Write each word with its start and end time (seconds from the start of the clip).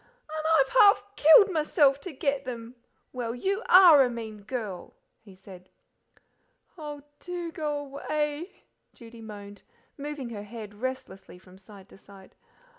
"An' 0.35 0.43
I've 0.59 0.69
half 0.69 1.03
killed 1.15 1.51
myself 1.51 2.01
to 2.01 2.11
get 2.11 2.43
them! 2.43 2.73
Well, 3.13 3.35
you 3.35 3.61
ARE 3.69 4.03
a 4.03 4.09
mean 4.09 4.41
girl!" 4.41 4.95
he 5.19 5.35
said. 5.35 5.69
"Oh, 6.75 7.03
DO 7.19 7.51
go 7.51 7.77
away,": 7.77 8.63
Judy 8.95 9.21
moaned, 9.21 9.61
moving 9.99 10.31
her 10.31 10.41
head 10.41 10.73
restlessly 10.73 11.37
from 11.37 11.59
side 11.59 11.87
to 11.89 11.99
side. 11.99 12.33